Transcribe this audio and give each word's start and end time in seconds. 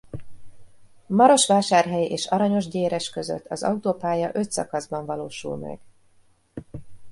Marosvásárhely 1.07 2.03
és 2.05 2.25
Aranyosgyéres 2.27 3.09
között 3.09 3.47
az 3.47 3.63
autópálya 3.63 4.29
öt 4.33 4.51
szakaszban 4.51 5.05
valósul 5.05 5.55
meg. 5.57 5.79